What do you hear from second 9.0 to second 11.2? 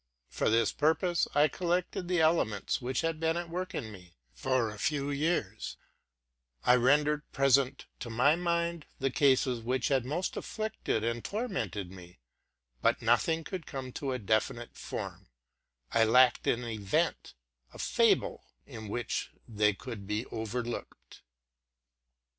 cases which had most afflicted